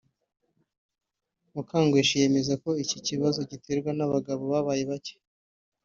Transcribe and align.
Mukangweshi 1.53 2.21
yemeza 2.21 2.53
ko 2.63 2.69
iki 2.83 2.97
kibazo 3.07 3.39
giterwa 3.51 3.91
n’abagabo 3.97 4.41
babaye 4.53 4.83
bake 4.91 5.15